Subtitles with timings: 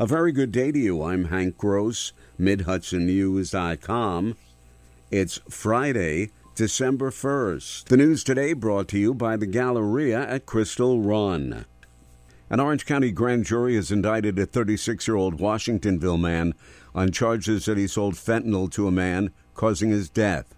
[0.00, 1.02] A very good day to you.
[1.02, 4.36] I'm Hank Gross, MidHudsonNews.com.
[5.10, 7.86] It's Friday, December 1st.
[7.86, 11.64] The news today brought to you by the Galleria at Crystal Run.
[12.48, 16.54] An Orange County grand jury has indicted a 36 year old Washingtonville man
[16.94, 20.54] on charges that he sold fentanyl to a man, causing his death.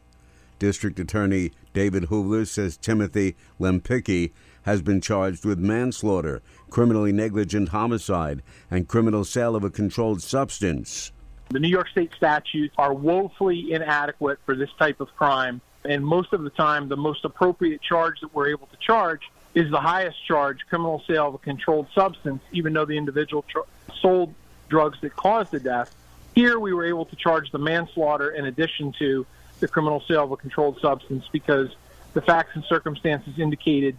[0.61, 4.31] District Attorney David Hoovler says Timothy Lempicki
[4.63, 11.13] has been charged with manslaughter, criminally negligent homicide, and criminal sale of a controlled substance.
[11.49, 16.35] The New York State statutes are woefully inadequate for this type of crime, and most
[16.35, 19.23] of the time, the most appropriate charge that we're able to charge
[19.55, 23.61] is the highest charge, criminal sale of a controlled substance, even though the individual tr-
[24.01, 24.35] sold
[24.69, 25.97] drugs that caused the death.
[26.35, 29.27] Here, we were able to charge the manslaughter in addition to
[29.61, 31.69] the criminal sale of a controlled substance because
[32.15, 33.97] the facts and circumstances indicated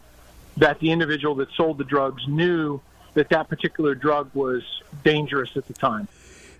[0.57, 2.81] that the individual that sold the drugs knew
[3.13, 4.63] that that particular drug was
[5.03, 6.07] dangerous at the time.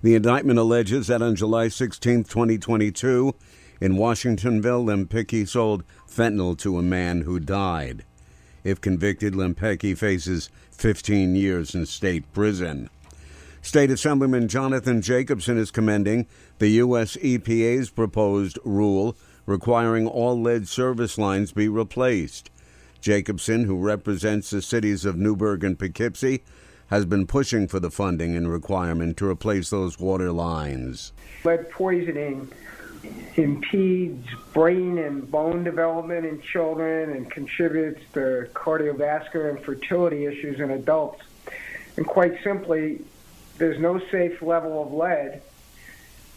[0.02, 3.36] The indictment alleges that on July 16, 2022,
[3.80, 8.04] in Washingtonville, Lempicki sold fentanyl to a man who died.
[8.64, 12.90] If convicted, Lempicki faces 15 years in state prison.
[13.62, 16.26] State Assemblyman Jonathan Jacobson is commending
[16.58, 17.16] the U.S.
[17.18, 22.50] EPA's proposed rule requiring all lead service lines be replaced.
[23.02, 26.44] Jacobson, who represents the cities of Newburgh and Poughkeepsie,
[26.88, 31.14] has been pushing for the funding and requirement to replace those water lines.
[31.44, 32.52] Lead poisoning
[33.36, 40.72] impedes brain and bone development in children and contributes to cardiovascular and fertility issues in
[40.72, 41.24] adults.
[41.96, 43.02] And quite simply,
[43.58, 45.42] there's no safe level of lead,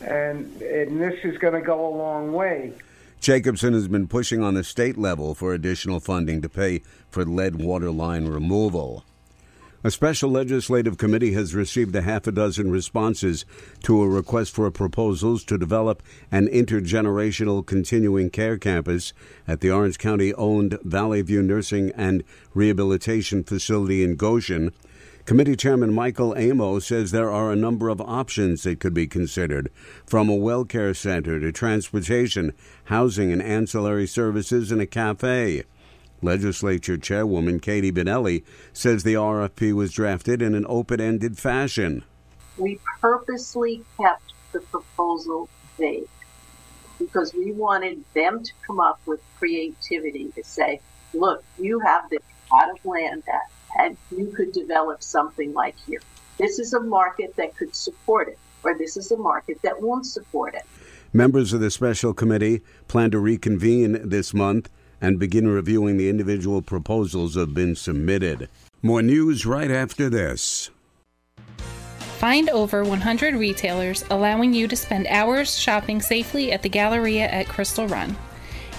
[0.00, 2.72] and, and this is going to go a long way.
[3.20, 7.56] Jacobson has been pushing on the state level for additional funding to pay for lead
[7.56, 9.04] water line removal.
[9.86, 13.44] A special legislative committee has received a half a dozen responses
[13.82, 19.12] to a request for proposals to develop an intergenerational continuing care campus
[19.46, 22.24] at the Orange County owned Valley View Nursing and
[22.54, 24.72] Rehabilitation Facility in Goshen.
[25.24, 29.70] Committee Chairman Michael Amo says there are a number of options that could be considered,
[30.04, 32.52] from a well care center to transportation,
[32.84, 35.62] housing, and ancillary services, and a cafe.
[36.20, 42.04] Legislature Chairwoman Katie Bonelli says the RFP was drafted in an open ended fashion.
[42.58, 45.48] We purposely kept the proposal
[45.78, 46.06] vague
[46.98, 50.80] because we wanted them to come up with creativity to say,
[51.14, 56.00] look, you have this plot of land that and you could develop something like here.
[56.38, 60.06] This is a market that could support it, or this is a market that won't
[60.06, 60.62] support it.
[61.12, 64.68] Members of the special committee plan to reconvene this month
[65.00, 68.48] and begin reviewing the individual proposals that have been submitted.
[68.82, 70.70] More news right after this.
[72.18, 77.48] Find over 100 retailers allowing you to spend hours shopping safely at the Galleria at
[77.48, 78.16] Crystal Run.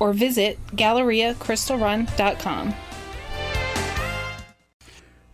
[0.00, 2.74] or visit GalleriaCrystalRun.com.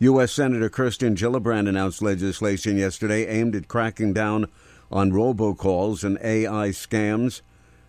[0.01, 0.33] U.S.
[0.33, 4.51] Senator Kirsten Gillibrand announced legislation yesterday aimed at cracking down
[4.91, 7.43] on robocalls and AI scams.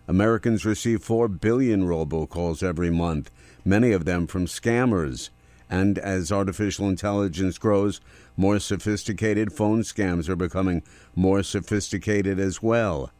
[0.08, 3.30] Americans receive 4 billion robocalls every month,
[3.64, 5.30] many of them from scammers.
[5.68, 8.00] And as artificial intelligence grows,
[8.36, 10.84] more sophisticated phone scams are becoming
[11.16, 13.10] more sophisticated as well.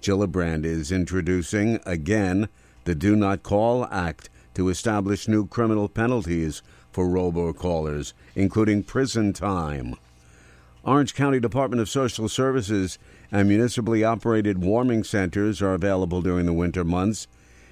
[0.00, 2.48] Gillibrand is introducing, again,
[2.84, 6.62] the Do Not Call Act to establish new criminal penalties
[6.92, 9.96] for robocallers, including prison time.
[10.84, 12.98] Orange County Department of Social Services
[13.32, 17.26] and municipally operated warming centers are available during the winter months.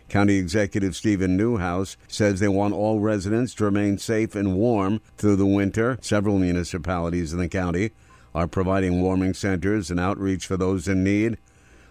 [0.08, 5.36] County Executive Stephen Neuhaus says they want all residents to remain safe and warm through
[5.36, 5.98] the winter.
[6.00, 7.92] Several municipalities in the county
[8.34, 11.38] are providing warming centers and outreach for those in need.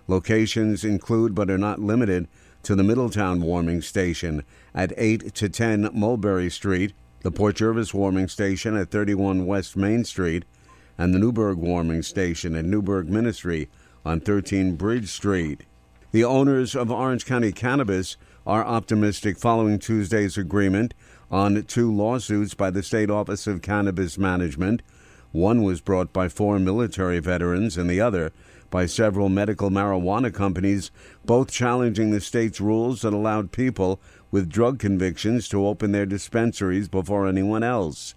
[0.07, 2.27] Locations include, but are not limited
[2.63, 4.43] to the Middletown Warming Station
[4.73, 10.03] at 8 to 10 Mulberry Street, the Port Jervis Warming Station at 31 West Main
[10.03, 10.45] Street,
[10.97, 13.69] and the Newburgh Warming Station at Newburgh Ministry
[14.05, 15.61] on 13 Bridge Street.
[16.11, 20.93] The owners of Orange County Cannabis are optimistic following Tuesday's agreement
[21.29, 24.81] on two lawsuits by the State Office of Cannabis Management.
[25.31, 28.33] One was brought by four military veterans, and the other
[28.71, 30.89] by several medical marijuana companies,
[31.23, 34.01] both challenging the state's rules that allowed people
[34.31, 38.15] with drug convictions to open their dispensaries before anyone else.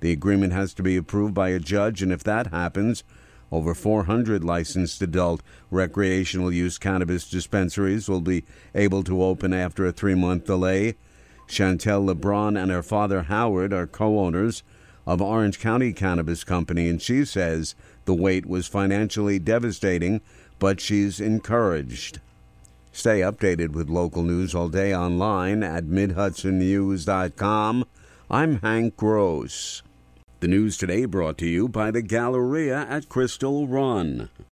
[0.00, 3.04] The agreement has to be approved by a judge, and if that happens,
[3.52, 9.92] over 400 licensed adult recreational use cannabis dispensaries will be able to open after a
[9.92, 10.96] three month delay.
[11.46, 14.62] Chantel LeBron and her father Howard are co owners
[15.06, 20.20] of Orange County Cannabis Company, and she says the wait was financially devastating,
[20.58, 22.20] but she's encouraged.
[22.92, 27.84] Stay updated with local news all day online at MidHudsonNews.com.
[28.30, 29.82] I'm Hank Gross.
[30.40, 34.28] The news today brought to you by the Galleria at Crystal Run.